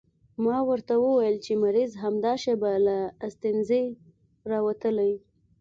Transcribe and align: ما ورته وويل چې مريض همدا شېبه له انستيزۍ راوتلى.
ما 0.43 0.57
ورته 0.69 0.93
وويل 1.03 1.35
چې 1.45 1.51
مريض 1.63 1.91
همدا 2.03 2.33
شېبه 2.43 2.71
له 2.87 2.97
انستيزۍ 3.25 3.85
راوتلى. 4.51 5.11